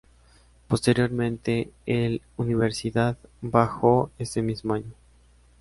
Posteriormente, 0.67 1.69
el 1.85 2.23
Universidad 2.35 3.19
bajó 3.41 4.09
ese 4.17 4.41
mismo 4.41 4.73
año. 4.73 4.93